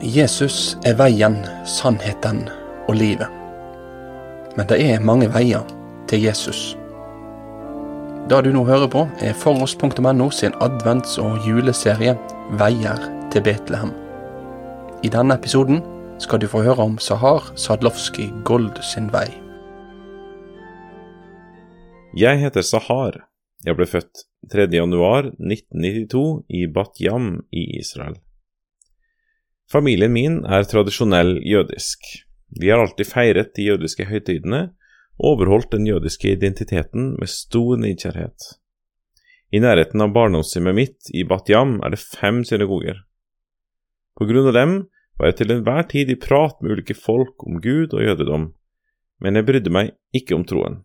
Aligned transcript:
Jesus 0.00 0.78
er 0.88 0.94
veien, 0.96 1.34
sannheten 1.68 2.46
og 2.88 2.94
livet. 2.96 3.28
Men 4.56 4.68
det 4.70 4.78
er 4.80 5.02
mange 5.04 5.26
veier 5.28 5.66
til 6.08 6.22
Jesus. 6.24 6.74
Det 8.30 8.38
du 8.46 8.48
nå 8.54 8.62
hører 8.64 8.88
på, 8.88 9.02
er 9.20 9.36
foross.no 9.36 10.30
sin 10.32 10.56
advents- 10.64 11.18
og 11.20 11.44
juleserie 11.44 12.14
Veier 12.56 13.02
til 13.30 13.44
Betlehem. 13.44 13.92
I 15.04 15.12
denne 15.12 15.36
episoden 15.36 15.82
skal 16.18 16.40
du 16.40 16.48
få 16.48 16.64
høre 16.64 16.80
om 16.80 16.96
Sahar 16.98 17.52
Sadlovskij 17.52 18.32
Gold 18.44 18.80
sin 18.80 19.12
vei. 19.12 19.28
Jeg 22.16 22.40
heter 22.40 22.64
Sahar. 22.64 23.26
Jeg 23.66 23.76
ble 23.76 23.84
født 23.84 24.24
3. 24.48 24.64
januar 24.72 25.28
1992 25.36 26.44
i 26.48 26.64
Bat 26.72 27.04
Yam 27.04 27.32
i 27.52 27.68
Israel. 27.76 28.16
Familien 29.70 30.10
min 30.10 30.40
er 30.50 30.66
tradisjonell 30.66 31.36
jødisk. 31.46 32.02
Vi 32.58 32.70
har 32.72 32.82
alltid 32.82 33.06
feiret 33.06 33.52
de 33.54 33.68
jødiske 33.68 34.08
høytidene 34.08 34.64
og 35.20 35.36
overholdt 35.36 35.70
den 35.76 35.86
jødiske 35.86 36.32
identiteten 36.32 37.12
med 37.20 37.30
stor 37.30 37.78
nidkjærhet. 37.78 38.48
I 39.54 39.60
nærheten 39.62 40.02
av 40.02 40.10
barndomshjemmet 40.14 40.74
mitt 40.74 41.12
i 41.14 41.22
Bat 41.26 41.52
Yam 41.52 41.78
er 41.86 41.94
det 41.94 42.02
fem 42.02 42.42
synagoger. 42.46 42.98
På 44.18 44.26
grunn 44.26 44.50
av 44.50 44.56
dem 44.58 44.74
var 45.18 45.30
jeg 45.30 45.38
til 45.38 45.54
enhver 45.54 45.86
tid 45.90 46.10
i 46.10 46.18
prat 46.18 46.58
med 46.62 46.74
ulike 46.74 46.96
folk 46.98 47.46
om 47.46 47.62
Gud 47.62 47.94
og 47.94 48.02
jødedom, 48.02 48.50
men 49.22 49.38
jeg 49.38 49.46
brydde 49.46 49.74
meg 49.74 49.94
ikke 50.16 50.34
om 50.34 50.46
troen. 50.48 50.82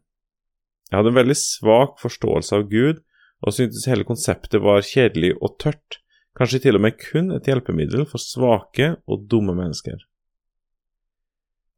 Jeg 0.91 0.99
hadde 0.99 1.13
en 1.13 1.21
veldig 1.23 1.37
svak 1.41 1.97
forståelse 2.03 2.57
av 2.59 2.69
Gud 2.69 3.01
og 3.41 3.53
syntes 3.55 3.87
hele 3.89 4.05
konseptet 4.05 4.61
var 4.61 4.85
kjedelig 4.85 5.33
og 5.39 5.57
tørt, 5.61 6.01
kanskje 6.35 6.61
til 6.65 6.77
og 6.77 6.83
med 6.85 6.97
kun 6.99 7.31
et 7.35 7.47
hjelpemiddel 7.47 8.05
for 8.09 8.21
svake 8.21 8.95
og 9.07 9.25
dumme 9.31 9.55
mennesker. 9.57 9.97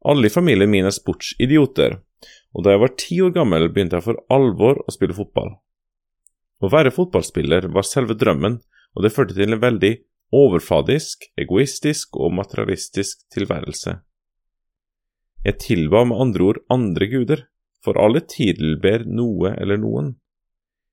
Alle 0.08 0.28
i 0.28 0.32
familien 0.32 0.70
min 0.70 0.86
er 0.86 0.94
sportsidioter, 0.94 1.98
og 2.54 2.64
da 2.64 2.74
jeg 2.74 2.82
var 2.82 2.96
ti 2.98 3.20
år 3.22 3.34
gammel 3.34 3.68
begynte 3.70 3.98
jeg 3.98 4.06
for 4.06 4.20
alvor 4.34 4.80
å 4.84 4.94
spille 4.94 5.16
fotball. 5.16 5.56
Å 6.58 6.70
være 6.70 6.94
fotballspiller 6.94 7.68
var 7.74 7.86
selve 7.86 8.16
drømmen, 8.18 8.58
og 8.96 9.04
det 9.04 9.14
førte 9.14 9.36
til 9.36 9.52
en 9.52 9.62
veldig 9.62 9.92
overfladisk, 10.34 11.28
egoistisk 11.38 12.18
og 12.18 12.34
materialistisk 12.36 13.22
tilværelse. 13.34 13.98
Jeg 15.46 15.60
tilba 15.62 16.02
med 16.08 16.18
andre 16.18 16.48
ord 16.50 16.62
andre 16.72 17.06
guder, 17.10 17.44
for 17.84 17.98
alle 18.00 18.24
tilber 18.26 19.04
noe 19.06 19.54
eller 19.54 19.78
noen. 19.78 20.16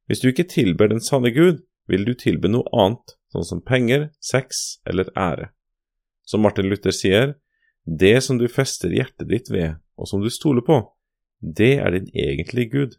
Hvis 0.06 0.22
du 0.22 0.30
ikke 0.30 0.46
tilber 0.48 0.92
den 0.92 1.02
sanne 1.02 1.32
Gud, 1.34 1.64
vil 1.92 2.06
du 2.08 2.14
tilbe 2.18 2.50
noe 2.52 2.68
annet, 2.74 3.16
sånn 3.34 3.48
som 3.48 3.64
penger, 3.64 4.10
sex 4.24 4.80
eller 4.90 5.10
ære. 5.18 5.50
Som 6.26 6.46
Martin 6.46 6.70
Luther 6.70 6.96
sier, 6.96 7.36
det 7.86 8.18
som 8.26 8.40
du 8.42 8.48
fester 8.50 8.94
hjertet 8.94 9.30
ditt 9.30 9.52
ved, 9.54 9.78
og 9.96 10.10
som 10.10 10.24
du 10.24 10.32
stoler 10.34 10.66
på, 10.66 10.80
det 11.40 11.76
er 11.78 11.94
din 11.94 12.08
egentlige 12.14 12.72
Gud. 12.72 12.96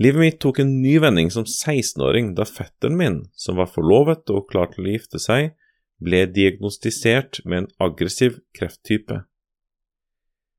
Livet 0.00 0.20
mitt 0.20 0.38
tok 0.42 0.58
en 0.58 0.72
ny 0.82 0.96
vending 0.98 1.28
som 1.30 1.44
16-åring 1.46 2.32
da 2.34 2.46
fetteren 2.48 2.96
min, 2.98 3.20
som 3.38 3.60
var 3.60 3.70
forlovet 3.70 4.32
og 4.32 4.48
klar 4.50 4.72
til 4.72 4.88
å 4.88 4.96
gifte 4.96 5.20
seg, 5.22 5.52
ble 6.02 6.24
diagnostisert 6.26 7.44
med 7.44 7.62
en 7.64 7.70
aggressiv 7.86 8.40
krefttype. 8.56 9.22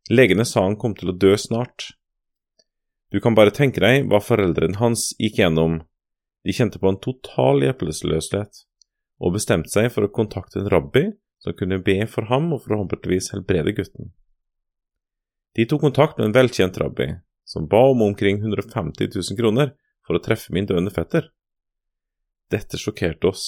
Legene 0.09 0.45
sa 0.45 0.63
han 0.63 0.77
kom 0.79 0.93
til 0.95 1.11
å 1.11 1.17
dø 1.17 1.33
snart. 1.39 1.91
Du 3.11 3.19
kan 3.19 3.35
bare 3.35 3.53
tenke 3.53 3.81
deg 3.83 4.07
hva 4.09 4.21
foreldrene 4.23 4.79
hans 4.79 5.09
gikk 5.19 5.41
gjennom 5.41 5.81
de 6.45 6.53
kjente 6.53 6.79
på 6.79 6.91
en 6.91 6.99
total 7.01 7.63
hjelpeløshet, 7.65 8.61
og 9.19 9.33
bestemte 9.33 9.71
seg 9.73 9.89
for 9.93 10.05
å 10.05 10.11
kontakte 10.13 10.61
en 10.61 10.69
rabbi 10.69 11.07
som 11.41 11.55
kunne 11.57 11.81
be 11.81 11.97
for 12.09 12.29
ham 12.29 12.51
og 12.53 12.63
forhåpentligvis 12.67 13.31
helbrede 13.33 13.73
gutten. 13.77 14.11
De 15.55 15.65
tok 15.65 15.81
kontakt 15.87 16.19
med 16.19 16.29
en 16.29 16.35
velkjent 16.35 16.77
rabbi, 16.81 17.15
som 17.47 17.67
ba 17.71 17.81
om 17.91 18.03
omkring 18.05 18.41
150 18.43 19.09
000 19.15 19.39
kroner 19.39 19.73
for 20.05 20.17
å 20.17 20.21
treffe 20.21 20.53
min 20.53 20.67
døende 20.69 20.93
fetter. 20.93 21.31
Dette 22.51 22.77
sjokkerte 22.77 23.31
oss. 23.31 23.45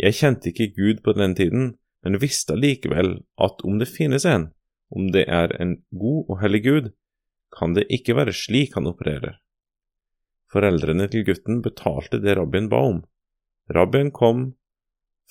Jeg 0.00 0.16
kjente 0.16 0.50
ikke 0.50 0.72
Gud 0.76 1.02
på 1.04 1.14
den 1.18 1.36
tiden, 1.36 1.74
men 2.04 2.20
visste 2.20 2.56
allikevel 2.56 3.18
at 3.40 3.64
om 3.64 3.80
det 3.80 3.92
finnes 3.92 4.24
en, 4.28 4.50
om 4.88 5.10
det 5.12 5.26
er 5.28 5.52
en 5.60 5.78
god 5.92 6.30
og 6.30 6.40
hellig 6.40 6.64
Gud, 6.64 6.92
kan 7.54 7.74
det 7.76 7.86
ikke 7.92 8.16
være 8.16 8.34
slik 8.34 8.74
han 8.78 8.88
opererer. 8.90 9.38
Foreldrene 10.52 11.08
til 11.10 11.24
gutten 11.26 11.62
betalte 11.64 12.20
det 12.22 12.36
rabbien 12.38 12.68
ba 12.72 12.82
om. 12.90 13.00
Rabbien 13.74 14.10
kom, 14.14 14.52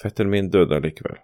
fetteren 0.01 0.31
min 0.33 0.49
døde 0.53 0.75
allikevel. 0.79 1.19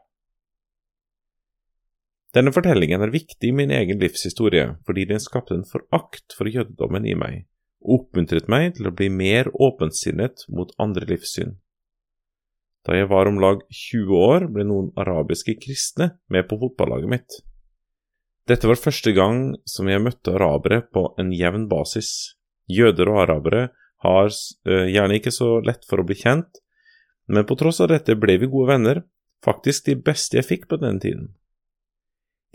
Denne 2.38 2.54
fortellingen 2.54 3.02
er 3.02 3.10
viktig 3.10 3.50
i 3.50 3.56
min 3.56 3.72
egen 3.74 3.98
livshistorie 4.02 4.76
fordi 4.86 5.08
den 5.10 5.22
skapte 5.24 5.56
en 5.58 5.66
forakt 5.66 6.36
for 6.38 6.50
jødedommen 6.50 7.08
i 7.10 7.16
meg, 7.18 7.48
og 7.82 8.04
oppmuntret 8.04 8.52
meg 8.52 8.76
til 8.78 8.90
å 8.90 8.94
bli 8.94 9.10
mer 9.10 9.50
åpensinnet 9.58 10.46
mot 10.54 10.76
andre 10.78 11.10
livssyn. 11.10 11.58
Da 12.86 12.96
jeg 12.96 13.10
var 13.12 13.28
om 13.28 13.42
lag 13.42 13.64
20 13.74 14.14
år, 14.16 14.46
ble 14.54 14.64
noen 14.70 14.92
arabiske 15.00 15.58
kristne 15.60 16.14
med 16.32 16.48
på 16.48 16.60
fotballaget 16.62 17.12
mitt. 17.12 17.40
Dette 18.50 18.70
var 18.70 18.80
første 18.82 19.12
gang 19.14 19.58
som 19.70 19.90
jeg 19.90 20.02
møtte 20.02 20.34
arabere 20.34 20.82
på 20.94 21.10
en 21.22 21.34
jevn 21.36 21.68
basis. 21.70 22.39
Jøder 22.70 23.10
og 23.12 23.24
arabere 23.26 23.70
har 24.06 24.30
uh, 24.30 24.88
gjerne 24.88 25.18
ikke 25.20 25.34
så 25.34 25.58
lett 25.66 25.84
for 25.90 26.02
å 26.02 26.08
bli 26.08 26.18
kjent, 26.20 26.62
men 27.30 27.46
på 27.46 27.58
tross 27.60 27.82
av 27.84 27.92
dette 27.92 28.18
ble 28.18 28.38
vi 28.42 28.50
gode 28.50 28.72
venner, 28.72 29.02
faktisk 29.46 29.90
de 29.90 29.98
beste 30.02 30.40
jeg 30.40 30.48
fikk 30.48 30.70
på 30.72 30.80
den 30.82 31.02
tiden. 31.02 31.28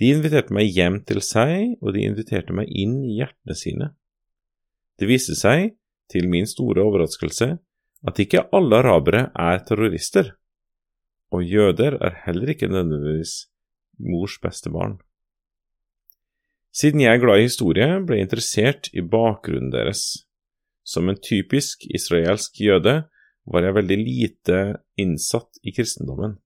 De 0.00 0.10
inviterte 0.10 0.54
meg 0.54 0.72
hjem 0.74 0.98
til 1.06 1.20
seg, 1.22 1.76
og 1.80 1.94
de 1.94 2.02
inviterte 2.08 2.54
meg 2.56 2.70
inn 2.70 2.96
i 3.06 3.20
hjertene 3.20 3.54
sine. 3.58 3.90
Det 4.98 5.06
viste 5.10 5.36
seg, 5.38 5.76
til 6.10 6.26
min 6.28 6.46
store 6.46 6.82
overraskelse, 6.84 7.54
at 8.04 8.20
ikke 8.20 8.44
alle 8.54 8.82
arabere 8.82 9.28
er 9.40 9.62
terrorister, 9.64 10.34
og 11.32 11.46
jøder 11.46 11.96
er 12.04 12.18
heller 12.26 12.52
ikke 12.52 12.68
nødvendigvis 12.68 13.46
mors 14.04 14.36
beste 14.42 14.70
barn. 14.74 14.98
Siden 16.74 17.04
jeg 17.04 17.14
er 17.14 17.22
glad 17.22 17.38
i 17.38 17.46
historie, 17.46 17.86
ble 18.02 18.18
jeg 18.18 18.26
interessert 18.26 18.88
i 18.90 19.04
bakgrunnen 19.06 19.70
deres, 19.70 20.24
som 20.82 21.06
en 21.08 21.18
typisk 21.20 21.86
israelsk 21.86 22.58
jøde 22.60 23.04
var 23.46 23.66
jeg 23.66 23.76
veldig 23.76 23.98
lite 24.00 24.60
innsatt 25.00 25.60
i 25.62 25.72
kristendommen. 25.76 26.38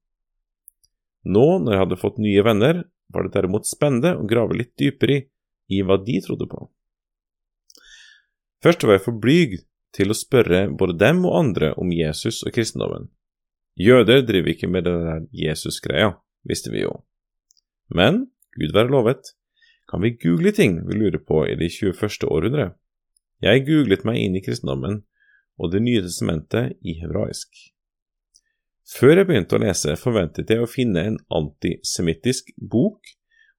Nå, 1.28 1.46
når 1.62 1.72
jeg 1.72 1.82
hadde 1.82 2.00
fått 2.00 2.20
nye 2.22 2.44
venner, 2.44 2.82
var 3.08 3.24
det 3.24 3.34
derimot 3.38 3.68
spennende 3.68 4.14
å 4.18 4.26
grave 4.28 4.58
litt 4.58 4.74
dypere 4.78 5.16
i, 5.16 5.24
i 5.78 5.80
hva 5.84 5.96
de 6.02 6.18
trodde 6.24 6.48
på. 6.50 6.66
Først 8.64 8.84
var 8.84 8.98
jeg 8.98 9.04
for 9.06 9.22
blyg 9.22 9.56
til 9.96 10.12
å 10.12 10.18
spørre 10.18 10.66
både 10.76 10.98
dem 11.00 11.24
og 11.28 11.38
andre 11.38 11.72
om 11.80 11.92
Jesus 11.94 12.42
og 12.44 12.52
kristendommen. 12.56 13.08
Jøder 13.78 14.24
driver 14.26 14.52
ikke 14.52 14.68
med 14.68 14.84
det 14.88 14.94
der 15.06 15.26
Jesus-greia, 15.32 16.12
visste 16.44 16.72
vi 16.74 16.82
jo. 16.82 16.92
Men 17.94 18.26
Gud 18.58 18.74
være 18.74 18.90
lovet, 18.92 19.32
kan 19.88 20.04
vi 20.04 20.16
google 20.20 20.52
ting 20.52 20.80
vi 20.86 20.98
lurer 20.98 21.18
på 21.18 21.46
i 21.48 21.56
det 21.56 21.70
21. 21.72 22.28
århundre? 22.28 22.72
Jeg 23.40 23.64
googlet 23.66 24.04
meg 24.04 24.20
inn 24.20 24.36
i 24.36 24.42
kristendommen 24.44 25.02
og 25.58 25.72
Det 25.72 25.80
nye 25.82 26.02
testamentet 26.04 26.76
i 26.86 26.94
hebraisk. 27.00 27.48
Før 28.88 29.18
jeg 29.18 29.28
begynte 29.28 29.56
å 29.56 29.62
lese, 29.62 29.96
forventet 30.00 30.50
jeg 30.52 30.62
å 30.62 30.70
finne 30.70 31.02
en 31.04 31.16
antisemittisk 31.34 32.52
bok 32.56 33.10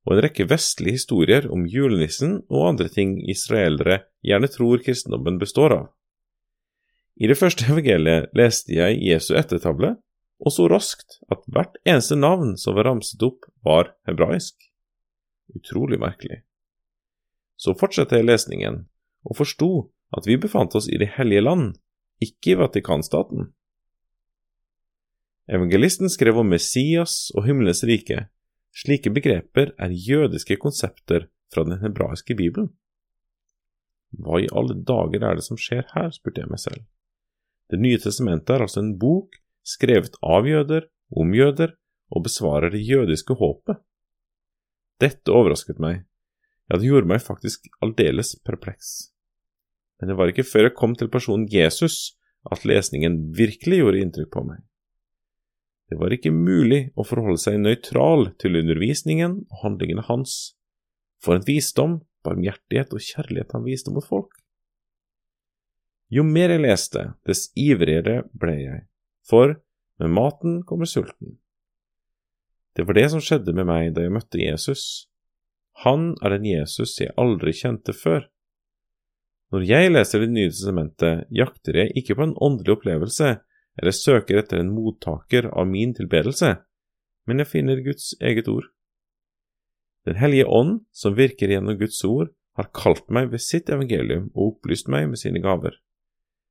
og 0.08 0.16
en 0.16 0.22
rekke 0.26 0.48
vestlige 0.50 0.98
historier 0.98 1.50
om 1.54 1.68
julenissen 1.70 2.40
og 2.48 2.70
andre 2.72 2.90
ting 2.94 3.18
israelere 3.30 4.04
gjerne 4.26 4.50
tror 4.50 4.82
kristendommen 4.86 5.38
består 5.42 5.76
av. 5.76 5.86
I 7.20 7.28
det 7.28 7.38
første 7.38 7.68
evangeliet 7.68 8.32
leste 8.38 8.78
jeg 8.78 9.02
Jesu 9.04 9.34
ettertavle, 9.36 9.98
og 10.40 10.56
så 10.56 10.70
raskt 10.72 11.20
at 11.28 11.44
hvert 11.52 11.76
eneste 11.84 12.16
navn 12.16 12.56
som 12.58 12.78
var 12.78 12.88
ramset 12.88 13.22
opp, 13.28 13.44
var 13.66 13.92
hebraisk. 14.08 14.69
Utrolig 15.56 16.00
merkelig. 16.00 16.42
Så 17.60 17.76
fortsatte 17.78 18.20
jeg 18.20 18.28
lesningen, 18.28 18.86
og 19.28 19.38
forsto 19.40 19.90
at 20.16 20.28
vi 20.28 20.38
befant 20.40 20.76
oss 20.78 20.88
i 20.90 20.98
Det 20.98 21.12
hellige 21.18 21.44
land, 21.44 21.74
ikke 22.24 22.54
i 22.54 22.60
Vatikanstaten. 22.60 23.52
Evangelisten 25.50 26.10
skrev 26.10 26.38
om 26.38 26.52
Messias 26.52 27.32
og 27.36 27.48
himmelens 27.48 27.82
rike. 27.84 28.28
Slike 28.76 29.10
begreper 29.10 29.74
er 29.82 29.90
jødiske 29.90 30.60
konsepter 30.62 31.28
fra 31.54 31.66
den 31.66 31.82
hebraiske 31.82 32.36
bibelen. 32.38 32.70
Hva 34.14 34.40
i 34.42 34.50
alle 34.54 34.78
dager 34.86 35.26
er 35.26 35.38
det 35.38 35.46
som 35.46 35.58
skjer 35.58 35.88
her, 35.96 36.10
spurte 36.14 36.44
jeg 36.44 36.52
meg 36.52 36.62
selv. 36.62 36.86
Det 37.70 37.80
nye 37.82 38.00
testamentet 38.02 38.56
er 38.56 38.66
altså 38.66 38.82
en 38.82 38.96
bok 39.02 39.38
skrevet 39.66 40.16
av 40.26 40.48
jøder, 40.50 40.88
om 41.10 41.34
jøder, 41.34 41.76
og 42.10 42.26
besvarer 42.26 42.74
det 42.74 42.82
jødiske 42.86 43.36
håpet. 43.38 43.78
Dette 45.00 45.32
overrasket 45.32 45.80
meg, 45.80 46.04
ja, 46.70 46.78
det 46.78 46.86
gjorde 46.86 47.10
meg 47.10 47.24
faktisk 47.24 47.66
aldeles 47.84 48.36
perpleks. 48.46 49.12
Men 50.00 50.12
det 50.12 50.18
var 50.20 50.32
ikke 50.32 50.48
før 50.48 50.68
jeg 50.68 50.78
kom 50.78 50.96
til 51.00 51.10
personen 51.12 51.48
Jesus 51.52 52.16
at 52.50 52.66
lesningen 52.68 53.32
virkelig 53.36 53.82
gjorde 53.82 54.04
inntrykk 54.04 54.30
på 54.36 54.44
meg. 54.48 54.62
Det 55.90 55.98
var 55.98 56.14
ikke 56.14 56.32
mulig 56.32 56.92
å 56.94 57.04
forholde 57.08 57.42
seg 57.42 57.58
nøytral 57.64 58.30
til 58.42 58.60
undervisningen 58.60 59.40
og 59.50 59.64
handlingene 59.64 60.06
hans. 60.06 60.54
For 61.24 61.36
en 61.36 61.48
visdom, 61.48 61.98
barmhjertighet 62.24 62.94
og 62.94 63.02
kjærlighet 63.04 63.56
han 63.56 63.66
viste 63.66 63.92
mot 63.96 64.06
folk. 64.06 64.32
Jo 66.14 66.24
mer 66.26 66.54
jeg 66.54 66.64
leste, 66.64 67.04
dess 67.26 67.50
ivrigere 67.58 68.24
ble 68.38 68.56
jeg, 68.58 68.86
for 69.26 69.58
med 70.02 70.14
maten 70.14 70.62
kommer 70.66 70.90
sulten. 70.90 71.38
Det 72.76 72.86
var 72.88 72.98
det 72.98 73.08
som 73.12 73.24
skjedde 73.24 73.54
med 73.58 73.68
meg 73.70 73.94
da 73.96 74.06
jeg 74.06 74.14
møtte 74.14 74.42
Jesus. 74.42 75.10
Han 75.86 76.14
er 76.24 76.36
den 76.36 76.48
Jesus 76.50 76.98
jeg 77.00 77.16
aldri 77.20 77.54
kjente 77.56 77.96
før. 77.96 78.28
Når 79.50 79.66
jeg 79.66 79.92
leser 79.92 80.22
Det 80.22 80.30
nye 80.30 80.50
testamentet, 80.52 81.26
jakter 81.34 81.80
jeg 81.82 81.96
ikke 81.98 82.16
på 82.20 82.28
en 82.28 82.36
åndelig 82.38 82.76
opplevelse 82.78 83.40
eller 83.80 83.96
søker 83.96 84.42
etter 84.42 84.60
en 84.60 84.74
mottaker 84.76 85.48
av 85.50 85.66
min 85.70 85.96
tilbedelse, 85.96 86.58
men 87.26 87.42
jeg 87.42 87.50
finner 87.50 87.82
Guds 87.82 88.12
eget 88.22 88.50
ord. 88.52 88.68
Den 90.06 90.20
hellige 90.20 90.46
ånd, 90.46 90.84
som 90.92 91.16
virker 91.18 91.52
gjennom 91.52 91.78
Guds 91.80 92.02
ord, 92.06 92.30
har 92.60 92.72
kalt 92.76 93.08
meg 93.14 93.32
ved 93.32 93.42
sitt 93.44 93.70
evangelium 93.72 94.28
og 94.34 94.56
opplyst 94.56 94.90
meg 94.92 95.08
med 95.12 95.22
sine 95.22 95.42
gaver. 95.44 95.78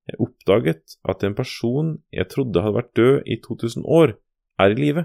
Jeg 0.09 0.21
oppdaget 0.25 0.97
at 1.05 1.25
en 1.27 1.37
person 1.37 1.97
jeg 2.15 2.31
trodde 2.33 2.63
hadde 2.65 2.79
vært 2.79 2.95
død 2.97 3.29
i 3.29 3.37
2000 3.45 3.85
år, 3.85 4.15
er 4.59 4.73
i 4.73 4.79
live, 4.79 5.05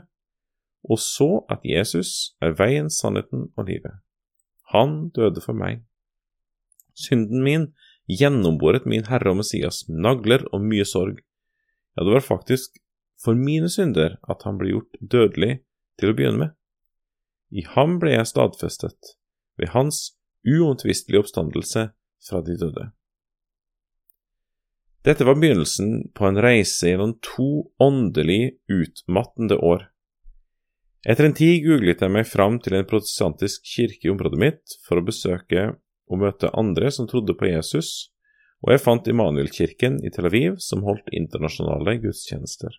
og 0.83 0.99
så 0.99 1.45
at 1.51 1.63
Jesus 1.63 2.35
er 2.43 2.55
veien, 2.59 2.89
sannheten 2.91 3.49
og 3.57 3.67
livet. 3.69 3.99
Han 4.73 5.09
døde 5.15 5.41
for 5.43 5.55
meg. 5.55 5.83
Synden 6.93 7.43
min 7.45 7.67
gjennomboret 8.11 8.87
min 8.89 9.05
Herre 9.07 9.31
og 9.31 9.39
Messias 9.41 9.83
nagler 9.87 10.43
og 10.51 10.65
mye 10.65 10.85
sorg. 10.87 11.21
Ja, 11.95 12.03
det 12.03 12.15
var 12.17 12.25
faktisk 12.25 12.79
for 13.23 13.37
mine 13.37 13.69
synder 13.71 14.17
at 14.29 14.43
han 14.43 14.59
ble 14.59 14.73
gjort 14.73 14.99
dødelig 14.99 15.61
til 15.99 16.11
å 16.11 16.17
begynne 16.17 16.41
med. 16.41 16.51
I 17.53 17.63
ham 17.75 17.99
ble 18.01 18.15
jeg 18.15 18.31
stadfestet, 18.31 19.13
ved 19.61 19.71
hans 19.75 20.17
uomtvistelige 20.43 21.21
oppstandelse 21.21 21.87
fra 22.27 22.41
de 22.43 22.57
døde. 22.59 22.89
Dette 25.03 25.27
var 25.27 25.35
begynnelsen 25.35 26.09
på 26.15 26.25
en 26.27 26.39
reise 26.41 26.89
gjennom 26.89 27.17
to 27.23 27.67
åndelig 27.83 28.55
utmattende 28.71 29.59
år. 29.59 29.89
Etter 31.03 31.27
en 31.27 31.35
tid 31.35 31.65
googlet 31.65 31.99
jeg 31.99 32.11
meg 32.15 32.27
fram 32.29 32.61
til 32.63 32.77
en 32.77 32.87
protestantisk 32.87 33.65
kirke 33.67 34.07
i 34.07 34.11
området 34.13 34.39
mitt 34.39 34.75
for 34.85 34.99
å 35.01 35.03
besøke 35.03 35.73
og 36.07 36.21
møte 36.21 36.51
andre 36.55 36.91
som 36.95 37.09
trodde 37.11 37.35
på 37.35 37.49
Jesus, 37.49 38.13
og 38.63 38.71
jeg 38.71 38.83
fant 38.85 39.09
Immanuelkirken 39.11 39.99
i 40.07 40.11
Tel 40.15 40.29
Aviv 40.29 40.55
som 40.63 40.85
holdt 40.87 41.11
internasjonale 41.11 41.97
gudstjenester. 42.05 42.71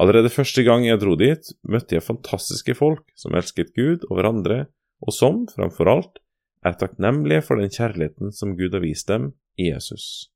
Allerede 0.00 0.32
første 0.32 0.64
gang 0.64 0.86
jeg 0.86 1.00
dro 1.02 1.12
dit, 1.20 1.52
møtte 1.68 1.98
jeg 1.98 2.06
fantastiske 2.06 2.76
folk 2.78 3.04
som 3.18 3.36
elsket 3.36 3.74
Gud 3.76 4.08
og 4.08 4.16
hverandre, 4.16 4.58
og 5.04 5.12
som, 5.14 5.44
framfor 5.52 5.92
alt, 5.92 6.20
er 6.64 6.76
takknemlige 6.78 7.44
for 7.44 7.60
den 7.60 7.72
kjærligheten 7.72 8.32
som 8.34 8.56
Gud 8.56 8.72
har 8.72 8.84
vist 8.84 9.10
dem 9.12 9.32
i 9.60 9.68
Jesus. 9.68 10.30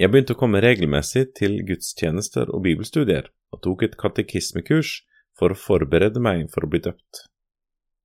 Jeg 0.00 0.08
begynte 0.08 0.32
å 0.32 0.38
komme 0.40 0.62
regelmessig 0.64 1.26
til 1.36 1.58
gudstjenester 1.68 2.48
og 2.54 2.62
bibelstudier, 2.64 3.26
og 3.52 3.60
tok 3.66 3.82
et 3.84 3.98
katekismekurs 4.00 4.94
for 5.36 5.52
å 5.52 5.58
forberede 5.58 6.22
meg 6.24 6.46
for 6.54 6.64
å 6.64 6.70
bli 6.72 6.80
døpt. 6.86 7.26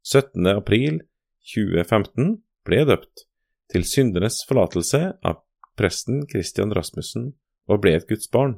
17. 0.03 0.43
april 0.51 0.97
2015 1.53 2.33
ble 2.67 2.81
jeg 2.81 2.89
døpt, 2.89 3.23
til 3.71 3.87
syndenes 3.87 4.41
forlatelse 4.49 5.01
av 5.23 5.39
presten 5.79 6.25
Christian 6.27 6.75
Rasmussen, 6.75 7.31
og 7.71 7.79
ble 7.85 7.95
et 7.95 8.09
Guds 8.09 8.27
barn. 8.33 8.57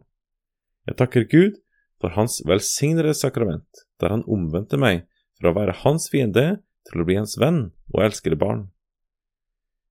Jeg 0.89 0.97
takker 0.97 1.29
Gud 1.29 1.61
for 2.01 2.17
hans 2.17 2.39
velsignede 2.41 3.13
sakrament, 3.13 3.85
der 4.01 4.15
han 4.15 4.25
omvendte 4.25 4.81
meg 4.81 5.05
fra 5.37 5.53
å 5.53 5.59
være 5.59 5.77
hans 5.83 6.09
fiende 6.09 6.63
til 6.89 7.03
å 7.03 7.05
bli 7.05 7.19
hans 7.21 7.37
venn 7.37 7.67
og 7.93 8.01
elskede 8.07 8.39
barn. 8.39 8.65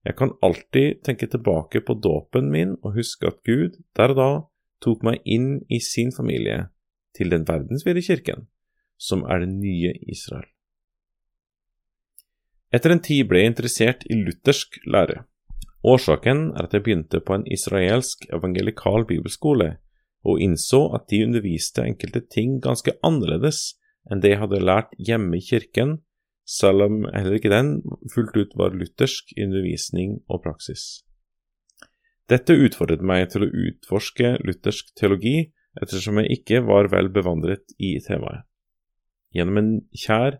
Jeg 0.06 0.14
kan 0.20 0.36
alltid 0.44 1.02
tenke 1.02 1.26
tilbake 1.26 1.80
på 1.82 1.96
dåpen 1.98 2.50
min 2.52 2.76
og 2.84 2.94
huske 2.94 3.26
at 3.26 3.40
Gud 3.46 3.74
der 3.98 4.14
og 4.14 4.18
da 4.20 4.30
tok 4.84 5.02
meg 5.06 5.24
inn 5.24 5.64
i 5.72 5.80
sin 5.82 6.12
familie 6.14 6.68
til 7.16 7.32
den 7.32 7.46
verdensvide 7.48 8.04
kirken, 8.04 8.44
som 8.98 9.24
er 9.24 9.42
det 9.42 9.50
nye 9.50 9.94
Israel. 10.06 10.46
Etter 12.74 12.92
en 12.92 13.02
tid 13.02 13.24
ble 13.30 13.42
jeg 13.42 13.54
interessert 13.54 14.04
i 14.10 14.18
luthersk 14.20 14.78
lære. 14.86 15.24
Årsaken 15.86 16.50
er 16.54 16.66
at 16.66 16.74
jeg 16.74 16.84
begynte 16.86 17.22
på 17.22 17.34
en 17.34 17.46
israelsk 17.50 18.26
evangelikal 18.34 19.06
bibelskole, 19.08 19.76
og 20.26 20.42
innså 20.42 20.82
at 20.94 21.06
de 21.10 21.22
underviste 21.26 21.84
enkelte 21.86 22.24
ting 22.34 22.58
ganske 22.62 22.94
annerledes 23.06 23.76
enn 24.10 24.22
det 24.22 24.34
jeg 24.34 24.42
hadde 24.42 24.62
lært 24.62 24.94
hjemme 24.98 25.38
i 25.38 25.46
kirken, 25.46 26.00
selv 26.46 26.86
om 26.86 27.02
heller 27.10 27.36
ikke 27.36 27.50
den 27.50 27.80
fullt 28.14 28.36
ut 28.38 28.54
var 28.58 28.76
luthersk 28.78 29.34
undervisning 29.34 30.20
og 30.30 30.44
praksis. 30.46 31.02
Dette 32.30 32.54
utfordret 32.58 33.02
meg 33.06 33.28
til 33.32 33.46
å 33.46 33.50
utforske 33.50 34.36
luthersk 34.46 34.94
teologi 34.98 35.52
ettersom 35.82 36.22
jeg 36.22 36.40
ikke 36.40 36.62
var 36.66 36.88
vel 36.90 37.10
bevandret 37.12 37.74
i 37.78 37.96
temaet. 38.02 38.46
Gjennom 39.34 39.60
en 39.60 39.72
kjær 39.94 40.38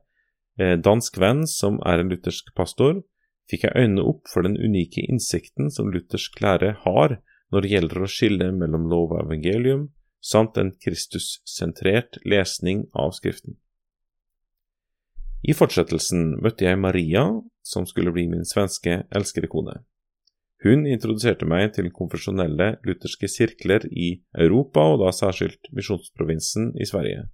eh, 0.58 0.76
dansk 0.81 1.19
venn 1.20 1.44
som 1.50 1.79
er 1.87 2.00
en 2.00 2.11
luthersk 2.11 2.55
pastor, 2.56 3.03
fikk 3.50 3.67
jeg 3.67 3.76
øynene 3.76 4.06
opp 4.06 4.31
for 4.31 4.47
den 4.47 4.56
unike 4.58 5.05
innsikten 5.05 5.70
som 5.75 5.93
luthersk 5.93 6.41
lære 6.43 6.73
har 6.87 7.19
når 7.53 7.62
det 7.62 7.75
gjelder 7.75 8.03
å 8.03 8.11
skille 8.11 8.49
mellom 8.55 8.88
lov 8.91 9.12
og 9.12 9.26
evangelium, 9.26 9.88
samt 10.19 10.58
en 10.58 10.73
Kristus-sentrert 10.82 12.19
lesning 12.26 12.87
av 12.97 13.14
Skriften. 13.14 13.61
I 15.46 15.54
fortsettelsen 15.54 16.40
møtte 16.43 16.66
jeg 16.66 16.78
Maria, 16.82 17.28
som 17.62 17.87
skulle 17.87 18.10
bli 18.14 18.25
min 18.31 18.43
svenske 18.46 19.04
elskede 19.14 19.46
kone. 19.50 19.76
Hun 20.64 20.87
introduserte 20.90 21.46
meg 21.46 21.75
til 21.76 21.93
konfesjonelle 21.94 22.72
lutherske 22.87 23.28
sirkler 23.31 23.84
i 23.93 24.16
Europa, 24.34 24.82
og 24.82 25.04
da 25.04 25.12
særskilt 25.14 25.70
misjonsprovinsen 25.76 26.72
i 26.81 26.87
Sverige. 26.88 27.28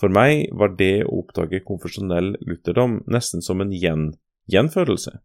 For 0.00 0.10
meg 0.10 0.48
var 0.58 0.72
det 0.78 1.04
å 1.04 1.20
oppdage 1.20 1.60
konfesjonell 1.62 2.32
lutherdom 2.42 3.02
nesten 3.06 3.44
som 3.44 3.62
en 3.62 3.70
gjen 3.70 4.08
gjenfødelse. 4.50 5.20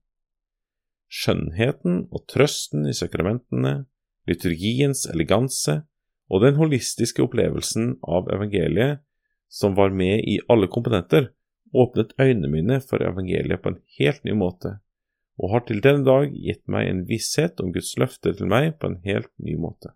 Skjønnheten 1.08 2.04
og 2.12 2.28
trøsten 2.30 2.86
i 2.86 2.94
sakramentene, 2.94 3.88
liturgiens 4.30 5.08
eleganse 5.10 5.80
og 6.30 6.44
den 6.44 6.60
holistiske 6.60 7.24
opplevelsen 7.24 7.96
av 8.04 8.30
evangeliet 8.36 9.02
som 9.50 9.74
var 9.74 9.96
med 9.96 10.20
i 10.28 10.38
alle 10.52 10.68
komponenter, 10.70 11.32
åpnet 11.76 12.14
øynene 12.22 12.52
mine 12.52 12.82
for 12.84 13.04
evangeliet 13.04 13.64
på 13.64 13.74
en 13.74 13.82
helt 14.00 14.24
ny 14.28 14.36
måte 14.38 14.78
og 15.38 15.54
har 15.54 15.64
til 15.68 15.82
denne 15.86 16.06
dag 16.06 16.34
gitt 16.34 16.64
meg 16.72 16.90
en 16.90 17.04
visshet 17.10 17.62
om 17.62 17.70
Guds 17.74 17.94
løfte 18.02 18.34
til 18.34 18.50
meg 18.50 18.74
på 18.82 18.90
en 18.90 19.00
helt 19.06 19.30
ny 19.38 19.54
måte. 19.62 19.94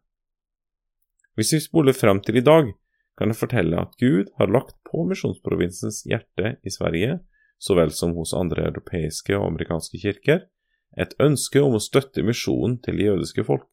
Hvis 1.37 1.53
vi 1.55 1.61
spoler 1.63 1.97
frem 1.97 2.21
til 2.21 2.37
i 2.37 2.45
dag, 2.45 2.69
kan 3.17 3.31
jeg 3.31 3.39
fortelle 3.39 3.81
at 3.81 3.97
Gud 4.01 4.29
har 4.37 4.51
lagt 4.51 4.77
på 4.87 5.03
misjonsprovinsens 5.09 6.03
hjerte 6.09 6.55
i 6.61 6.73
Sverige, 6.73 7.19
så 7.61 7.75
vel 7.77 7.93
som 7.93 8.13
hos 8.17 8.33
andre 8.37 8.67
europeiske 8.69 9.33
og 9.37 9.47
amerikanske 9.51 10.01
kirker, 10.01 10.45
et 10.97 11.13
ønske 11.23 11.61
om 11.63 11.77
å 11.77 11.81
støtte 11.81 12.25
misjonen 12.25 12.77
til 12.83 12.99
det 12.99 13.07
jødiske 13.07 13.45
folk. 13.47 13.69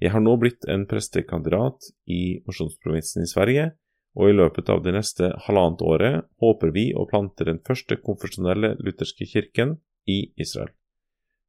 Jeg 0.00 0.12
har 0.12 0.22
nå 0.22 0.36
blitt 0.40 0.64
en 0.70 0.84
prestekandidat 0.88 1.88
i 2.04 2.38
misjonsprovinsen 2.46 3.24
i 3.24 3.30
Sverige, 3.30 3.70
og 4.16 4.30
i 4.30 4.36
løpet 4.36 4.70
av 4.72 4.82
det 4.84 4.94
neste 4.96 5.30
halvannet 5.46 5.84
året 5.84 6.26
håper 6.42 6.72
vi 6.72 6.88
å 6.96 7.06
plante 7.10 7.44
den 7.44 7.60
første 7.66 7.98
konfesjonelle 8.00 8.74
lutherske 8.80 9.28
kirken 9.28 9.76
i 10.08 10.32
Israel, 10.40 10.72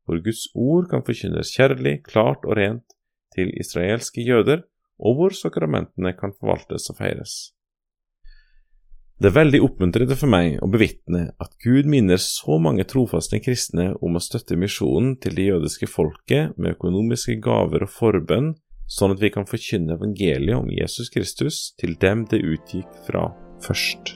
hvor 0.06 0.20
Guds 0.24 0.50
ord 0.54 0.90
kan 0.92 1.06
forkynnes 1.08 1.54
kjærlig, 1.56 2.02
klart 2.08 2.44
og 2.46 2.58
rent 2.60 2.98
til 3.36 3.54
israelske 3.56 4.24
jøder, 4.26 4.66
og 4.98 5.20
hvor 5.20 5.36
sakramentene 5.38 6.16
kan 6.18 6.34
forvaltes 6.36 6.90
og 6.92 7.00
feires. 7.00 7.38
Det 9.18 9.32
er 9.32 9.34
veldig 9.34 9.60
oppmuntrende 9.66 10.14
for 10.18 10.30
meg 10.30 10.60
å 10.62 10.68
bevitne 10.70 11.24
at 11.42 11.56
Gud 11.64 11.88
minner 11.90 12.20
så 12.22 12.60
mange 12.62 12.86
trofaste 12.86 13.40
kristne 13.42 13.90
om 14.06 14.18
å 14.18 14.22
støtte 14.22 14.58
misjonen 14.60 15.16
til 15.22 15.34
det 15.38 15.48
jødiske 15.48 15.90
folket 15.90 16.54
med 16.58 16.76
økonomiske 16.76 17.40
gaver 17.42 17.88
og 17.88 17.94
forbønn, 17.96 18.52
sånn 18.88 19.14
at 19.16 19.22
vi 19.22 19.32
kan 19.34 19.48
forkynne 19.48 19.98
evangeliet 19.98 20.56
om 20.58 20.72
Jesus 20.72 21.12
Kristus 21.14 21.60
til 21.80 21.98
dem 22.02 22.26
det 22.32 22.40
utgikk 22.40 22.90
fra 23.08 23.30
først. 23.64 24.16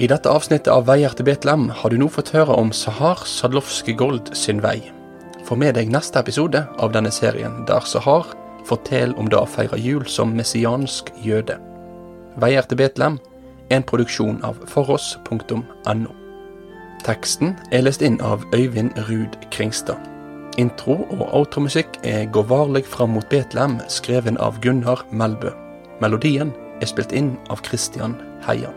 I 0.00 0.08
dette 0.08 0.32
avsnittet 0.32 0.70
av 0.72 0.86
Veier 0.88 1.12
til 1.12 1.26
Betlehem 1.28 1.66
har 1.76 1.92
du 1.92 1.98
nå 2.00 2.08
fått 2.08 2.32
høre 2.32 2.56
om 2.56 2.70
Sahar 2.72 3.20
Sadlovske 3.28 3.92
Gold 4.00 4.32
sin 4.36 4.62
vei. 4.64 4.78
Få 5.44 5.58
med 5.60 5.74
deg 5.76 5.90
neste 5.92 6.22
episode 6.22 6.62
av 6.80 6.94
denne 6.94 7.12
serien, 7.12 7.66
der 7.68 7.84
Sahar 7.84 8.30
forteller 8.68 9.18
om 9.20 9.28
det 9.28 9.40
å 9.40 9.48
feire 9.48 9.76
jul 9.80 10.06
som 10.08 10.32
messiansk 10.36 11.12
jøde. 11.24 11.58
Veier 12.40 12.64
til 12.64 12.80
Betlehem 12.80 13.18
en 13.70 13.84
produksjon 13.84 14.40
av 14.46 14.56
foross.no. 14.72 16.14
Teksten 17.04 17.54
er 17.72 17.84
lest 17.84 18.04
inn 18.04 18.20
av 18.24 18.44
Øyvind 18.56 18.96
Ruud 19.08 19.36
Kringstad. 19.52 20.09
Intro 20.60 20.98
og 21.14 21.22
outromusikk 21.32 22.00
er 22.04 22.26
Gå 22.32 22.42
varlig 22.50 22.82
fram 22.88 23.14
mot 23.16 23.26
Betlehem, 23.32 23.78
skreven 23.88 24.36
av 24.42 24.58
Gunnar 24.60 25.06
Melbø. 25.10 25.54
Melodien 26.02 26.52
er 26.82 26.90
spilt 26.90 27.14
inn 27.16 27.32
av 27.52 27.62
Christian 27.64 28.18
Heian. 28.44 28.76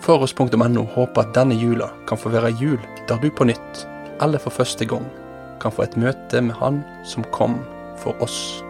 Foross.no 0.00 0.86
håper 0.94 1.22
at 1.22 1.34
denne 1.36 1.58
jula 1.60 1.90
kan 2.08 2.18
få 2.18 2.32
være 2.32 2.54
jul 2.58 2.80
der 3.10 3.20
du 3.22 3.28
på 3.30 3.46
nytt, 3.46 3.84
eller 4.24 4.42
for 4.42 4.50
første 4.62 4.88
gang, 4.88 5.06
kan 5.60 5.74
få 5.74 5.84
et 5.84 5.98
møte 6.00 6.40
med 6.40 6.56
Han 6.58 6.82
som 7.04 7.26
kom 7.36 7.60
for 8.00 8.16
oss. 8.24 8.64